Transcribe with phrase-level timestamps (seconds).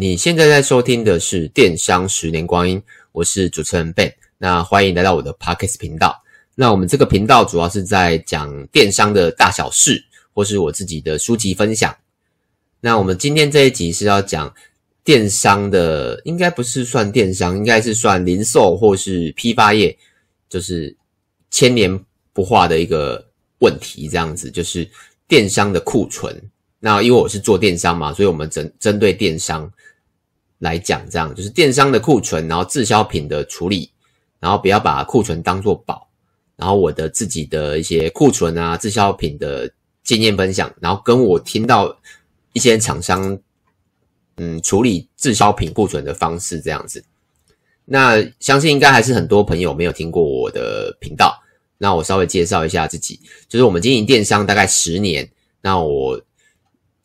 [0.00, 2.80] 你现在在收听的是《电商十年光阴》，
[3.12, 4.10] 我是主持人 Ben。
[4.38, 6.18] 那欢迎来到我的 Podcast 频道。
[6.54, 10.02] 那我们这个频道主要是在讲电商的大小事，
[10.32, 11.94] 或是我自己的书籍分享。
[12.80, 14.50] 那我们今天这一集是要讲
[15.04, 19.94] 电商的，应该不是算电商，应该是算零售或是批发业，
[20.48, 20.96] 就是
[21.50, 23.22] 千年不化的一个
[23.58, 24.08] 问题。
[24.08, 24.88] 这样子就是
[25.28, 26.34] 电商的库存。
[26.78, 29.70] 那因为我是做电商嘛，所以我们针针对电商。
[30.60, 33.90] 来讲，这样就是电商的库存，然后滞销品的处理，
[34.38, 36.06] 然后不要把库存当做宝，
[36.54, 39.70] 然后我的自己的一些库存啊、滞销品的
[40.04, 41.98] 经验分享，然后跟我听到
[42.52, 43.38] 一些厂商
[44.36, 47.02] 嗯处理滞销品库存的方式这样子。
[47.86, 51.42] 那相信应该还是很多朋友没有听过我的频道，
[51.78, 55.26] 那我稍微介绍一下自己，就是我们经营电商大概十年，
[55.62, 56.20] 那我。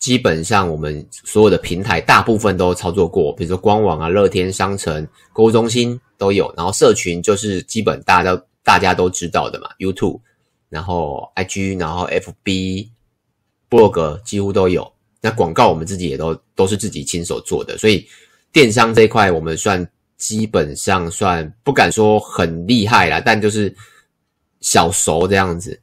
[0.06, 6.54] 基本上我们所有的平台大部分都操作过，比如说官网啊、乐天商城、购物中心都有。
[6.56, 10.20] 然后社群就是基本大家都大家都知道的嘛，YouTube，
[10.70, 12.88] 然后 IG，然后 FB、
[13.68, 14.94] Blog 几乎都有。
[15.22, 18.08] 那广告我们自己也都都是自己亲手做的，所以
[18.52, 23.76] 电商这一块我们算基本上算不敢说很厉害啦，但就是
[24.62, 25.82] 小熟这样子。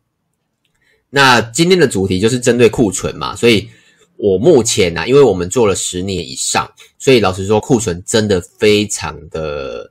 [1.11, 3.69] 那今天的主题就是针对库存嘛，所以。
[4.23, 9.91] 我目前啊，因为我们做了十年以上，所以老实说库存真的非常的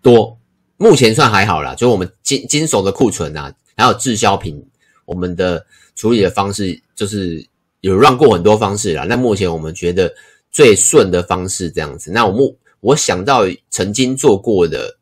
[0.00, 0.38] 多。
[0.76, 4.64] 目前算还好啦，就我们经经手的库存啊，还有滞销品，
[5.04, 7.44] 我们的处理的方式就是
[7.80, 9.02] 有让过很多方式啦。
[9.02, 10.14] 那目前我们觉得
[10.52, 12.12] 最顺的方式这样子。
[12.12, 14.96] 那我目我想到曾经做过的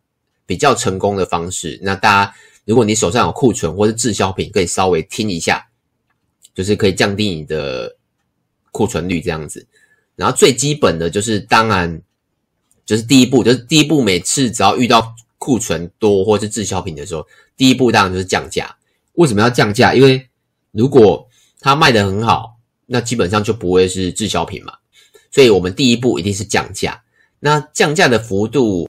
[0.46, 5.68] 比较成功的方式，那大家如果你手上有库存或是滞销品，可以稍微听一下，
[6.54, 7.94] 就是可以降低你的。
[8.72, 9.66] 库存率这样子，
[10.16, 12.00] 然后最基本的就是，当然
[12.84, 18.76] 就是第一步，就是第一步，每次只要遇到库存多或是滞销品的时候，第一步当然就是降价。
[19.14, 19.94] 为什么要降价？
[19.94, 20.28] 因为
[20.72, 21.28] 如果
[21.60, 22.56] 它卖得很好，
[22.86, 24.72] 那基本上就不会是滞销品嘛。
[25.30, 27.02] 所以我们第一步一定是降价。
[27.40, 28.88] 那降价的幅度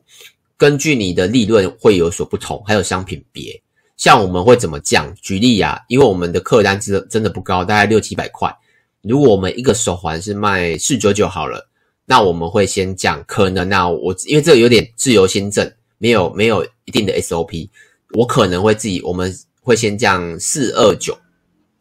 [0.58, 3.62] 根据你的利润会有所不同，还有商品别。
[3.98, 5.14] 像我们会怎么降？
[5.22, 8.56] 举例啊，因为我们的客单真真的不高，大概六七百块。
[9.02, 11.70] 如果我们一个手环是卖四九九好了，
[12.06, 17.70] 那我们会先降，可能那，我因为这个有点自由心证，没有没有一定的 SOP，
[18.14, 21.18] 我可能会自己我们会先降四二九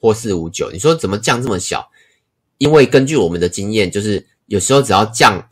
[0.01, 0.71] 或四五九。
[0.71, 1.91] 你说怎么降这么小？
[2.59, 5.45] 因为根据我们的经验，就是有时候只要降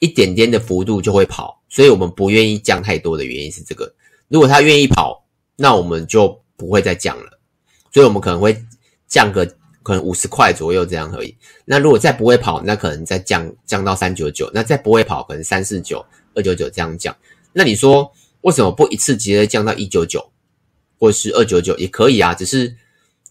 [0.00, 3.94] 一点点的幅度就会跑，所以我们不愿意降太多的原因是这个。
[4.28, 7.38] 如果他愿意跑，那我们就不会再降了，
[7.92, 8.62] 所以我们可能会
[9.08, 9.56] 降个。
[9.84, 11.36] 可能五十块左右这样而已。
[11.66, 14.50] 那如果再不会跑，那可能再降降到三九九。
[14.54, 17.14] 那再不会跑，可能三四九、二九九这样降。
[17.52, 20.32] 那你说为什么不一次直接降到一九九，
[20.98, 22.32] 或是二九九也可以啊？
[22.32, 22.74] 只是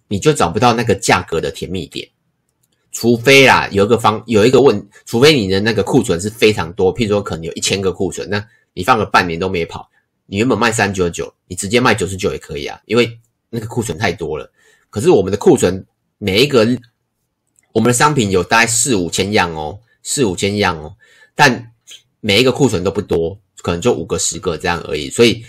[0.07, 2.07] 你就找不到那个价格的甜蜜点。
[2.91, 9.89] 除非啦，有一个方有一个问，除非你的那个库存是非常多，譬如说可能有一千个库存，那你放个半年都没跑，
[10.27, 14.47] 你原本卖三九九，你直接卖九十九也可以啊，因为那个库存太多了。
[14.91, 15.83] 可是我们的库存。
[16.23, 16.65] 每一个
[17.73, 20.95] 我们的商品有大概四五千样哦，四五千样哦，
[21.35, 21.73] 但
[22.21, 25.43] 每一个库存都不多，可能就五个十个这样而已，所以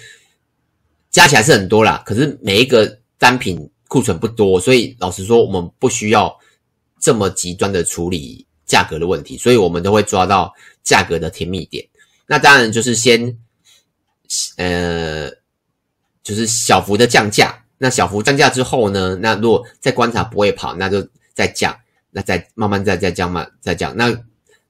[1.12, 2.03] 加起来是很多啦。
[2.05, 6.37] 可是每一个单品库存不多，所以老实说，我们不需要
[7.01, 10.53] 这么极端的处理价格的问题，所以我们都会抓到
[10.83, 11.87] 价格的甜蜜点。
[12.27, 13.39] 那当然就是先
[14.56, 15.31] 呃，
[16.25, 17.64] 就是小幅的降价。
[17.77, 19.19] 那小幅降价之后呢？
[19.21, 21.77] 那如果再观察不会跑，那就再降，
[22.12, 23.95] 那再慢慢再再降嘛，再降。
[23.97, 24.17] 那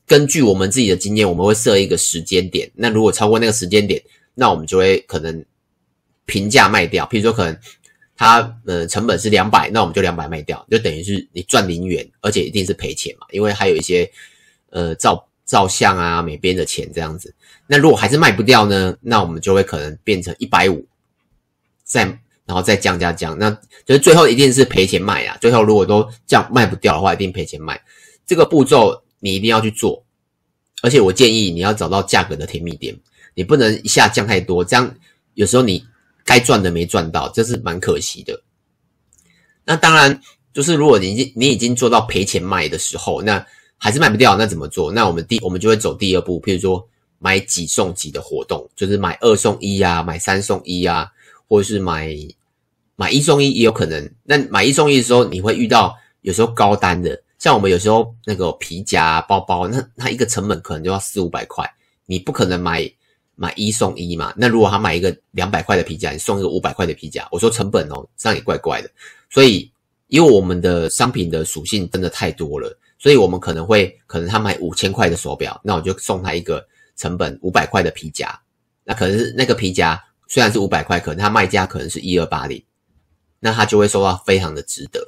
[0.07, 2.71] 根据我们自己的经验，我们会设一个时间点。
[2.75, 4.03] 那如果超过那个时间点，
[4.35, 5.45] 那我们就会可能
[6.25, 7.07] 平价卖掉。
[7.07, 7.57] 譬如说，可能
[8.17, 14.11] 它呃成本是两百，那我们就两百卖掉，就等于是你赚零元，而且一定是赔钱嘛，因为还有一些
[14.71, 17.35] 呃照照相啊、美编的钱这样子。
[17.67, 18.97] 那如果还是卖不掉呢？
[19.03, 20.87] 那我们就会可能变成一百五，
[21.85, 22.19] 再。
[22.47, 23.51] 然后再降价降，那
[23.87, 25.37] 就是最后一定是赔钱卖啊！
[25.41, 27.81] 最后如果都降卖不掉的话，一定赔钱卖。
[28.27, 30.05] 这个步骤你一定要去做，
[30.83, 32.95] 而且我建议你要找到价格的甜蜜点，
[33.35, 34.95] 你不能一下降太多，这样
[35.33, 35.83] 有时候你
[36.23, 38.39] 该赚的没赚到，这是蛮可惜的。
[39.65, 40.21] 那当然，
[40.53, 43.45] 就是如果你已经你已经做到赔钱卖的时候，那
[43.79, 44.93] 还是卖不掉，那怎么做？
[44.93, 46.87] 那我们第我们就会走第二步，譬如说
[47.19, 51.11] 买几送几的活动，就是买二送一啊，买三送一啊。
[51.49, 52.15] 或是买
[52.97, 61.69] 买一送一也有可能，那买一送一的时候，你会遇到有时候高单的，像我们有时候那个皮夹、包包，那它一个成本可能就要四五百块，
[62.07, 62.91] 你不可能买
[63.35, 64.33] 买一送一嘛。
[64.37, 68.89] 那如果他买一个两百块的皮夹，你送一个五百块的皮夹，我说成本哦，这样也怪怪的。
[69.29, 69.71] 所以，
[70.07, 76.65] 因为我们的商品的属性真的太多了，所以我们可能会可能他买五千块的手表，那我就送他一个
[76.97, 78.39] 成本五百块的皮夹。
[78.85, 80.01] 那可能是那个皮夹
[80.35, 82.61] 虽然是五百块，可能他卖价可能是一二八零，
[83.39, 85.01] 那他就会收到非常的值得。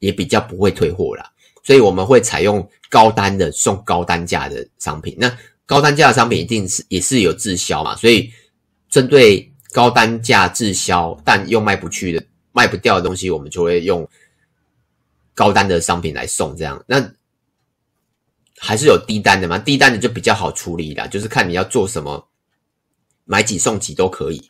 [0.00, 1.32] 也比较不会退货啦，
[1.64, 5.16] 所以我们会采用高单的送高单价的商品。
[5.18, 5.34] 那
[5.64, 8.30] 高单价的商品一定是也是有滞销嘛，所以
[8.90, 12.22] 针对高单价滞销但又卖不去的、
[12.52, 14.06] 卖不掉的东西，我们就会用
[15.34, 16.54] 高单的商品来送。
[16.54, 17.10] 这样，那
[18.58, 19.58] 还是有低单的嘛？
[19.58, 22.28] 低单的就比较好处理啦，就是看你要做什么，
[23.28, 24.42] 买几送几都可以，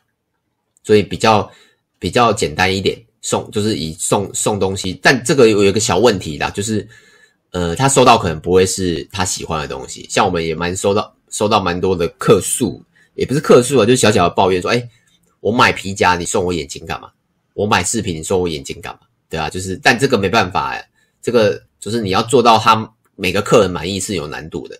[0.83, 1.51] 所以比较
[1.99, 2.97] 比较简单一点。
[3.21, 6.87] 送就是以送送东西，但这个有一个小问题啦，就是
[7.51, 10.07] 呃，他收到可能不会是他喜欢的东西。
[10.09, 12.81] 像我们也蛮收到收到蛮多的客诉，
[13.15, 14.89] 也不是客诉啊，就是小小的抱怨说，哎，
[15.41, 17.11] 我买皮夹你送我眼镜干嘛？
[17.53, 19.01] 我买饰品你送我眼镜干嘛？
[19.29, 20.81] 对啊，就是，但这个没办法，
[21.21, 24.79] 这个就是你要做到他每个客人满意是有难度的。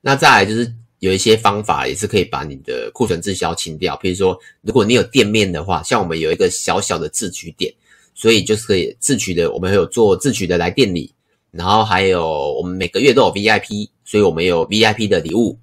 [0.00, 0.72] 那再来就是。
[1.00, 7.70] 有一些方法也是可以把你的库存滞销清掉，比如说，如果你有店面的话，像我们有一个小小的自取点，
[8.14, 11.12] 所以就是可以自取的，我们有做自取的来店里，
[11.50, 15.58] 然后还有我们每个月都有 VIP，所以我们有 VIP 的礼物，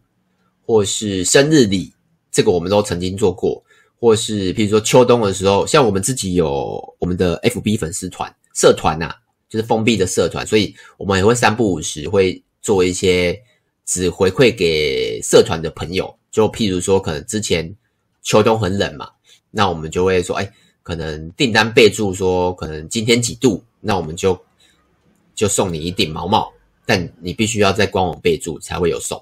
[0.68, 1.92] 或是生日礼，
[2.32, 3.64] 这个我们都曾经做过，
[4.00, 9.12] 或是譬如说秋冬的时候，像我们自己有我们的 FB 粉丝团社团呐、
[9.50, 13.42] 就是封闭的社团，所以我们也会三不五时会做一些。
[13.86, 17.76] 只回馈给社团的朋友，就譬如说，可能之前
[18.22, 19.10] 秋冬很冷嘛，
[19.52, 20.50] 那我们就会说，哎，
[20.82, 24.42] 可能订单备注说，可能今天几度，那我们就
[25.36, 26.54] 就送你一顶毛帽，
[26.86, 29.22] 但你必须要在官网备注才会有送。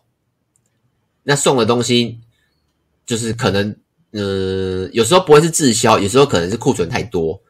[1.24, 2.20] 那送的东西
[3.06, 3.76] 就是可能，
[4.12, 7.42] 嗯、呃，有时候不会是滞销，有时候可能是库存太多，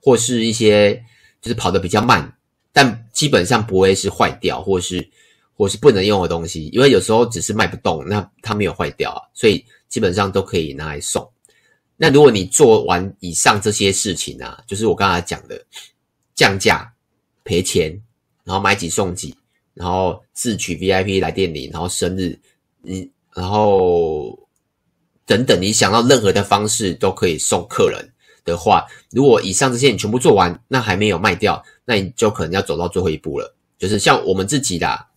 [0.00, 1.04] 或是一些
[1.42, 2.38] 就是跑得比较慢，
[2.72, 5.10] 但基本上不会是坏掉，或是。
[5.56, 11.30] 或是不能用的东西，因为有时候只是卖不动，那它没有坏掉啊，所以基本上都可以拿来送。
[11.96, 15.64] 那如果你做完以上这些事情啊，就是我刚才讲的
[16.34, 16.92] 降价、
[17.44, 17.90] 赔钱，
[18.42, 19.32] 然后买几送几，
[19.74, 22.36] 然后自取 VIP 来店里，然后生日，
[22.82, 24.36] 你然后
[25.24, 28.12] 等等，你想到任何的方式都可以送客人
[28.44, 35.13] 的话，如果以上这些你全部做完，那还没有卖掉，那你就可能要走到最后一步了，就是像我们自己的。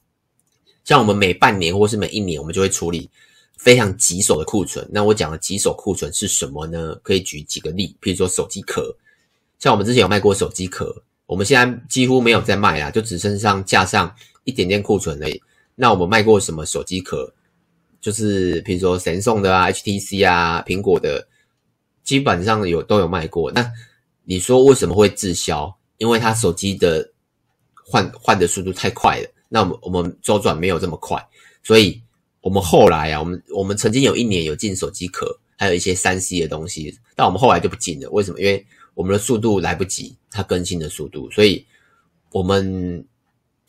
[0.88, 3.10] 像我们每半年或是每一年，我们就会处理
[3.57, 4.88] 非常棘手的库存。
[4.89, 6.95] 那我讲的棘手库存是什么呢？
[7.04, 8.95] 可以举几个例，譬如说手机壳，
[9.60, 15.42] 像我们之前有卖过手机壳，我们现在几乎没有在卖啦，就只剩上架上一点点库存而已。
[15.75, 17.33] 那我们卖过什么手机壳？
[18.00, 21.28] 就是譬如说神送的啊、HTC 啊、苹果的，
[22.06, 23.51] 基本上有都有卖过。
[23.51, 23.69] 那
[24.24, 25.78] 你说为什么会滞销？
[25.98, 27.12] 因为它手机的
[27.74, 29.30] 换换的速度太快了。
[29.49, 31.25] 那我们我们周转没有这么快，
[31.63, 32.01] 所以
[32.41, 38.09] 我们后来啊，我们我们曾经有一年有进手机壳，还有一些三 C 的东西，但我们后来就不进了。
[38.11, 38.39] 为什么？
[38.39, 41.65] 因为我们的速度来不及，它更新的速度，所以
[42.31, 43.05] 我们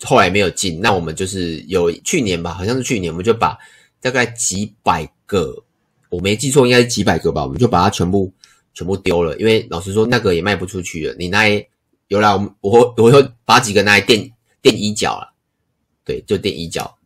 [0.03, 0.81] 后来没有进。
[0.81, 3.59] 那我们就是有去年吧，好像是去年，我们就把
[4.01, 5.63] 大概几百个，
[6.09, 8.33] 我没记错，应该是几百个吧，我们就把它全部
[8.75, 9.37] 全部丢了。
[9.39, 11.15] 因为老实说，那个也卖不出去了。
[11.19, 11.49] 你那
[12.09, 14.31] 有来，我我我又把几个拿来垫
[14.63, 15.35] 垫衣角了。
[16.09, 16.97] 对，就垫衣角，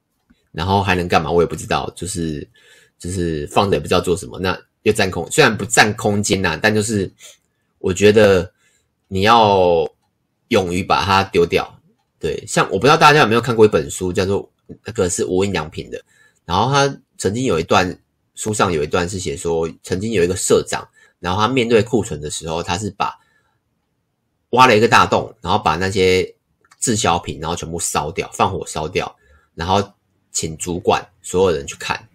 [0.52, 1.28] 然后还能干嘛？
[1.28, 2.48] 我也不知道，就是
[3.00, 4.38] 就是放着也不知道做什么。
[4.38, 7.12] 那又占空，虽然不占空间呐，但就是
[7.80, 8.48] 我觉得
[9.08, 9.84] 你要
[10.48, 11.80] 勇于把它丢掉。
[12.20, 14.48] 对，像我不知道大家有没有看过一本书，叫做
[14.84, 16.00] 那个是无印良品的。
[16.44, 17.98] 然后他曾经有一段
[18.36, 23.18] 书上有一段是写说，曾经有一个社长，然后他面对库存的时候，他是把
[24.50, 26.36] 挖了一个大洞，然后把那些。
[26.82, 29.16] 滞销品，然后全部烧掉，放火烧掉，
[29.54, 29.80] 然后
[30.32, 32.08] 请主管所有人去看，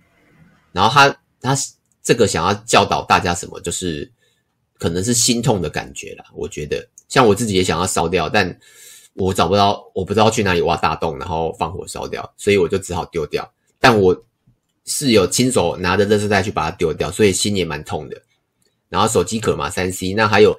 [0.73, 1.57] 然后他他
[2.03, 4.11] 这个想要教导大家什么，就是
[4.77, 6.25] 可能是心痛的感觉啦。
[6.33, 8.59] 我觉得像我自己也想要烧掉，但
[9.13, 13.49] 我找不到，我不知道去哪里挖大洞，然后放火烧掉，所以我就只好丢掉。
[13.79, 14.25] 但我
[14.83, 18.21] 是有亲手拿着垃圾袋去把它丢掉，所以心也蛮痛的。
[18.89, 20.53] 然后手机壳嘛，三 C，那还有。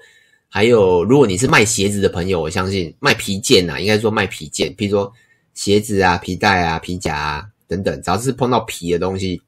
[0.48, 5.12] 还有，如果你是卖鞋子的朋友，我相信卖皮件呐、啊，应该说卖皮件，比如说
[5.54, 9.42] 鞋子啊、皮带啊、皮夹啊等等，只要是碰到皮的东西，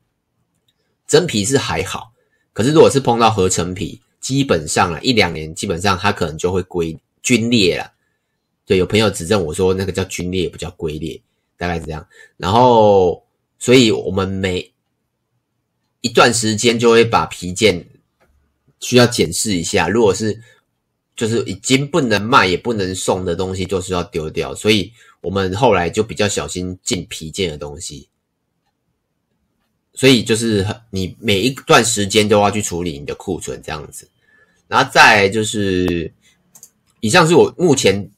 [1.06, 2.12] 真皮是还好，
[2.52, 7.92] 可是如果是碰到合成皮，基本上啊一两年，基本上它可能就会龟龟裂了。
[8.66, 11.20] 对，有朋友指正我说那个叫龟裂，不叫龟裂，
[11.56, 12.06] 大概是这样。
[12.36, 13.24] 然后，
[13.58, 14.72] 所以我们每
[16.02, 17.84] 一段时间就会把皮件
[18.78, 20.40] 需要检视一下，如果是
[21.16, 24.54] 就是已经不能卖也不能送的东西，就是要丢掉。
[24.54, 28.08] 所以我们后来就比较小心进皮件的东西。
[29.92, 34.08] 所以就是你每一段时间都要去处理你的库存这样子，
[34.66, 36.10] 然后再就是，
[37.00, 38.08] 以上是我目前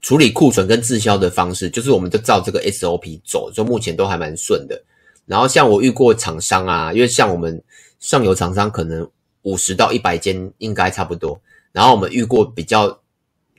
[0.00, 4.82] 处理库存跟滞销的方式，就是我们就照这个 SOP 走，就目前都还蛮顺的。
[5.26, 7.62] 然后像我遇过厂商啊，因为像我们
[8.00, 9.08] 上游厂商可能
[9.42, 11.40] 五十到一百间应该差不多，
[11.72, 13.00] 然后我们遇过比较，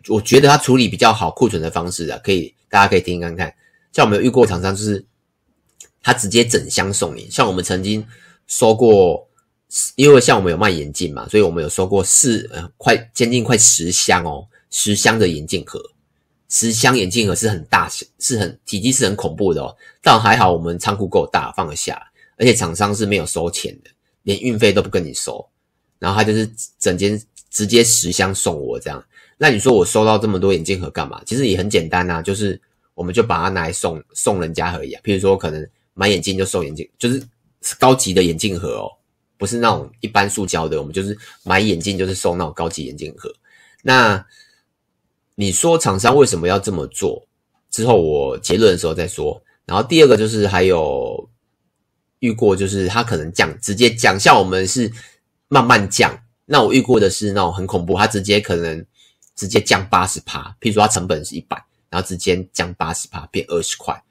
[0.07, 3.53] 我觉得他处理比较好库存的方式啊，可以大家可以听听看看，
[3.91, 5.05] 像我们遇过厂商就是。
[6.01, 8.03] 他直接整箱送你，像我们曾经
[8.47, 9.27] 收过，
[9.97, 15.77] 因为像我们有卖眼镜嘛，所以我们有收过四呃快将近快十箱哦，十箱的眼镜盒，
[16.47, 19.75] 十箱眼镜盒是很大，是很体积是很恐怖的哦。
[20.01, 22.01] 但还好我们仓库够大，放得下，
[22.37, 23.89] 而且厂商是没有收钱的，
[24.23, 25.45] 连运费都不跟你收，
[25.99, 26.49] 然后他就是
[26.79, 29.03] 整间直接十箱送我这样。
[29.37, 31.21] 那你说我收到这么多眼镜盒干嘛？
[31.25, 32.59] 其实也很简单啊，就是
[32.93, 35.67] 我们就把它拿来送送人家而已啊，譬如说可能。
[35.95, 37.21] 买眼镜就送眼镜，就是
[37.77, 38.87] 高级的眼镜盒哦，
[39.37, 40.79] 不是那种一般塑胶的。
[40.79, 43.29] 我们就是买眼镜就是送那种高级眼镜盒。
[43.81, 44.25] 那
[45.35, 47.27] 你说厂商为什么要这么做？
[47.69, 49.43] 之后我结论的时候再说。
[49.65, 51.29] 然后第二个就是还有
[52.19, 54.89] 遇过，就是他可能降，直接降，像我们是
[55.49, 56.17] 慢慢降。
[56.51, 58.83] 那我遇过的是那种很恐怖，他直接可能
[59.35, 64.03] 直接降八十趴，譬如说他成本是一百，然后直接降八十趴变二十块，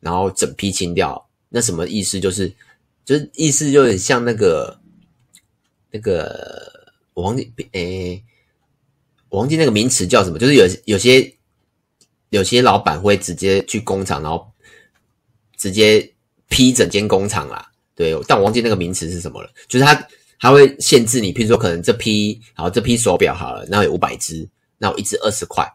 [0.00, 1.26] 然后整批清掉。
[1.48, 2.20] 那什么意思？
[2.20, 2.52] 就是，
[3.02, 4.78] 就是意思就很像那个，
[5.90, 8.24] 那个我忘记，诶、欸，
[9.30, 10.38] 我忘记那个名词叫什么？
[10.38, 11.34] 就是有有些
[12.28, 14.46] 有些老板会直接去工厂，然后
[15.56, 16.12] 直接
[16.48, 17.72] 批整间工厂啦。
[17.94, 19.50] 对，但我忘记那个名词是什么了。
[19.66, 20.06] 就是他
[20.38, 25.66] 他会限制你，譬如说可能这批好，这批手表好了，然后有五百只，那我一只二十块，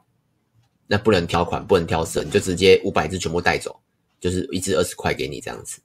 [0.88, 3.75] 那不能挑款，不能挑色，你就直接五百只全部带走。
[4.20, 5.80] 就是一支二十块给你这样子，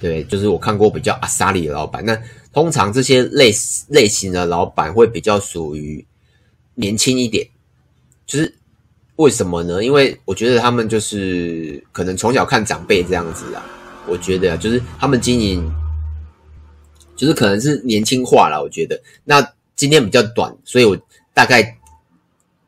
[0.00, 2.04] 对，就是我看过比较阿萨里的老板。
[2.04, 2.16] 那
[2.52, 3.50] 通常这些类
[3.88, 6.06] 类型的老板会比较属于
[6.76, 7.44] 年轻一点，
[8.24, 8.54] 就是
[9.16, 9.82] 为什么呢？
[9.82, 13.66] 因为我觉得他们就是可能从小看长辈这样子啊，
[14.06, 15.68] 我觉得就是他们经营，
[17.20, 18.62] 就是可能是年轻化了。
[18.62, 20.96] 我觉得那今天比较短，所以我
[21.34, 21.78] 大概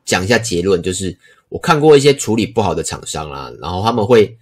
[0.05, 1.17] 讲一下结论，就是
[1.49, 4.37] 我看过一些处理不好的厂商啦，然后他们会。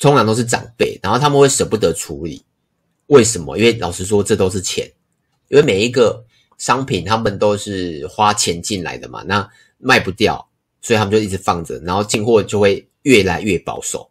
[0.00, 2.40] 通常都是长辈，然后他们会舍不得处理，
[3.08, 3.58] 为什么？
[3.58, 4.88] 因为老实说，这都是钱，
[5.48, 6.24] 因为每一个
[6.56, 10.48] 商品他们都是花钱进来的嘛，那卖不掉，
[10.80, 14.08] 所以他们就一直放着，然后进货就会越来越保守，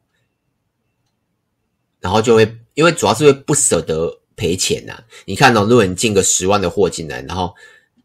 [2.01, 7.53] 然后就会因为主要是会不舍得赔钱呐、你看哦，如果你进个十万的货进来，然后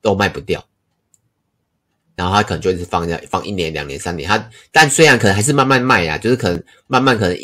[0.00, 0.64] 都卖不掉，
[2.16, 7.38] 然后他可能就是放在放一年、两年、三年，他但虽然可能还是慢慢卖啊，就是可能慢慢可能。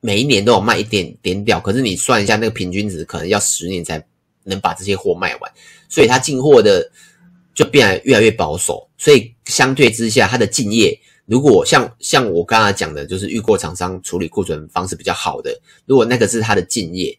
[0.00, 4.00] 每一年都有卖一点点掉，可是你算一下那个平均值，可能要十年才
[4.44, 5.52] 能把这些货卖完，
[5.88, 6.88] 所以他进货的
[7.52, 8.88] 就变得越来越保守。
[8.96, 17.18] 所以相对之下，他的敬业，如果像像我刚才讲的，就是遇过厂商处理库存方式比较好的，如果那个是他的敬业，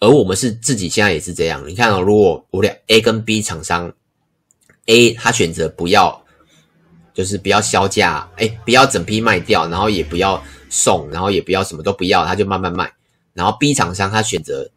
[0.00, 1.62] 而我们是自己现在也是这样。
[1.66, 3.92] 你看哦，如果我俩 A 跟 B 厂商
[4.86, 6.24] ，A 他选择不要，
[7.14, 10.42] 就是不要销价，哎，不要整批卖掉，然后也不要。
[10.68, 12.92] 送，然后也不要什么都不要，他就慢慢卖。
[13.34, 14.68] 然后 B 厂商他选择，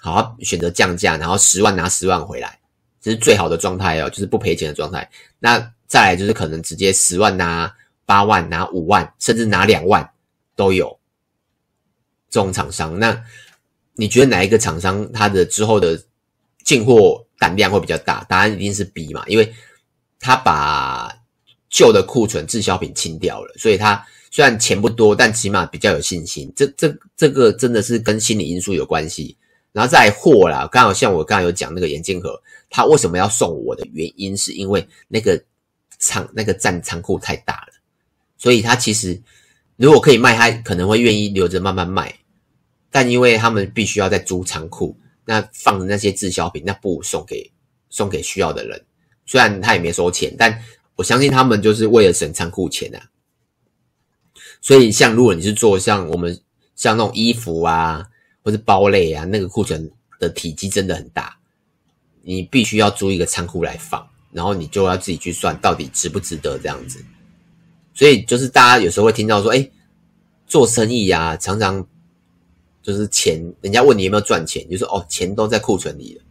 [0.00, 2.60] 好选择降价，然后十万拿十万回来，
[3.00, 5.10] 这是最好的状态哦，就是不赔钱的状态。
[5.40, 5.58] 那
[5.88, 7.74] 再来就是可能直接十万拿
[8.06, 10.08] 八万，拿五万，甚至拿两万
[10.54, 10.96] 都有
[12.30, 12.96] 这种厂商。
[12.96, 13.20] 那
[13.96, 16.00] 你觉得哪一个厂商他的之后的
[16.64, 18.24] 进货胆量会比较大？
[18.28, 19.52] 答案一定是 B 嘛，因为
[20.20, 21.12] 他把
[21.68, 24.06] 旧的库存滞销品清掉了，所以他。
[24.28, 26.52] 虽然钱不多，但起码比较有信心。
[26.54, 29.34] 这、这、这个真的是跟心理因素有关系。
[29.72, 32.38] 然后再货啦，刚好像我刚才有讲那个眼镜盒，
[32.68, 35.42] 他为什么要送我的原因，是因为那个
[35.98, 37.72] 仓那个站仓库太大了，
[38.36, 39.18] 所以他其实
[39.76, 42.14] 如果可以卖，他可能会愿意留着慢慢卖。
[42.96, 47.52] 但因为他们必须要在租仓库，那放的那些滞销品，那不如送给
[47.90, 48.82] 送给需要的人。
[49.26, 50.62] 虽然他也没收钱，但
[50.94, 53.10] 我相信他们就是为了省仓库钱啊。
[54.62, 56.40] 所以，像如果你是做像我们
[56.74, 58.02] 像那种衣服啊，
[58.42, 61.36] 或是包类啊，那个库存的体积真的很大，
[62.22, 67.04] 你必须要租一个仓库来放，然后你就要自己去算到底值不值得这样子。
[67.92, 69.68] 所以就是大家有时候会听到说，哎，
[70.46, 71.86] 做生意呀，常常
[72.86, 76.22] 就是钱，人家问你有没有赚钱，就说哦，钱都在库存里了。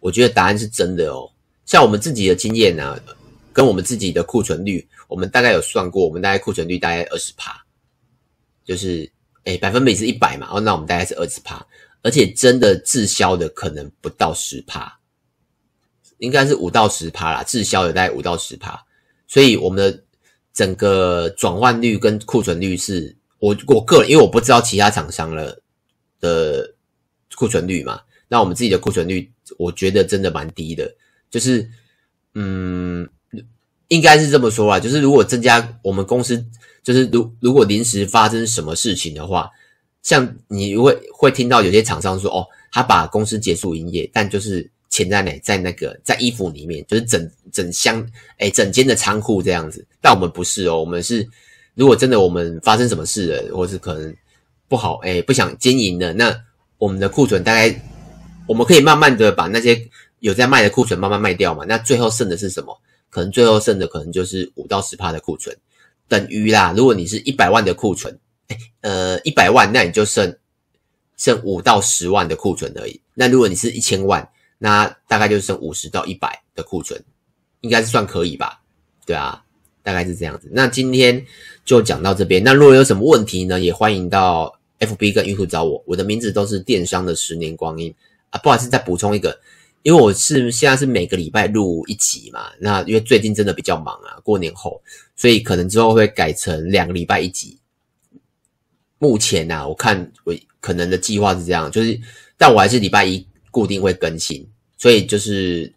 [0.00, 1.30] 我觉得答案是真的哦。
[1.66, 2.98] 像我们自己的经验啊，
[3.52, 7.62] 跟我们自己的库存率，我们大概有算过，我们大概库存率大概二十趴，
[8.64, 9.12] 就是
[9.44, 11.62] 诶百分比是一百嘛，哦，那我们大概是二十趴，
[12.00, 14.98] 而且真的滞销的可能不到十趴，
[16.20, 18.82] 应该是五到十趴啦，滞销的大概五到十趴，
[19.26, 20.02] 所以我们的
[20.54, 25.60] 整个转换率跟库存率是，我我个人因为我不知道其他厂商了
[26.20, 26.74] 的
[27.34, 30.94] 库存率嘛，那我们自己的库存率，我觉得真的蛮低的，
[31.30, 31.68] 就是
[32.34, 33.08] 嗯。
[33.88, 36.44] 应该是这么说啦，就是如果增加我们公司，
[36.82, 39.48] 就是如如果临时发生什么事情的话，
[40.02, 48.06] 像你会会听到有些厂商说，哦，他把公司结束营业，但就是钱在哪，在那个在衣服里面，就是整整箱，
[48.36, 49.82] 诶整间的仓库这样子。
[50.02, 51.26] 但我们不是哦，我们是
[51.74, 54.14] 如果真的我们发生什么事了，或是可能
[54.68, 56.44] 不好，诶不想经营了，那
[56.76, 57.82] 我们的库存大概
[58.46, 59.88] 我们可以慢慢的把那些
[60.20, 62.78] 有在卖的库存慢慢卖掉嘛，那最后剩的是什么？
[63.10, 65.56] 可能最后剩的可能就是五到十帕的库存，
[66.08, 66.74] 等于啦。
[66.76, 70.36] 如果你是一百万的库存，诶呃，一百万，那你就剩
[71.16, 73.00] 剩五到十万的库存而已。
[73.14, 77.02] 那如果你是一千万，那大概就剩五十到一百的库存，
[77.62, 78.60] 应该是算可以吧？
[79.06, 79.42] 对啊，
[79.82, 80.48] 大概是这样子。
[80.52, 81.24] 那今天
[81.64, 82.44] 就讲到这边。
[82.44, 85.82] 那如果有什么问题呢，也欢迎到 FB 跟 YouTube 找我。
[85.86, 87.94] 我的名字都是电商的十年光阴
[88.30, 88.38] 啊。
[88.38, 89.40] 不好意思，再补充一个。
[89.84, 94.82] 因为我是现在是每个礼拜录一集嘛，那因为最近真的比较忙啊，过年后，
[95.14, 97.58] 所以可能之后会改成两个礼拜一集。
[98.98, 101.98] 目前啊，我看我可能的计划是这样，就是
[102.36, 105.72] 但我还是礼拜一固定会更新，所以就是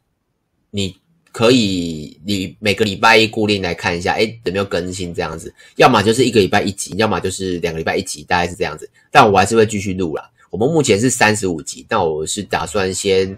[0.71, 0.97] 你
[1.31, 8.89] 可以你每个礼拜一固定来看一下，诶有没有更新这样子，要么就是一个礼拜一集，要么就是两个礼拜一集，大概是这样子。
[9.09, 10.29] 但我还是会继续录啦。
[10.49, 13.37] 我们目前是三十五集，但我是打算先。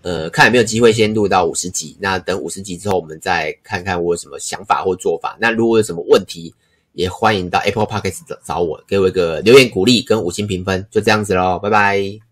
[0.00, 5.36] 呃，看有没有机会先录到五十集，那等五十集之后，我们再看看我有什么想法或做法。
[5.40, 6.54] 那如果有什么问题，
[6.92, 12.27] 也欢迎到 Apple Podcast 找我，给我一个留言鼓励跟五星评分，就这样子喽，拜拜。